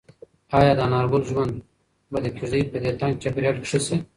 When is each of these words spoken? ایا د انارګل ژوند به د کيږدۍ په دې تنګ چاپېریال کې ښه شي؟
ایا 0.57 0.71
د 0.75 0.79
انارګل 0.87 1.23
ژوند 1.29 1.53
به 2.11 2.17
د 2.23 2.25
کيږدۍ 2.37 2.61
په 2.71 2.77
دې 2.83 2.91
تنګ 3.01 3.13
چاپېریال 3.21 3.55
کې 3.59 3.67
ښه 3.71 3.79
شي؟ 3.85 3.97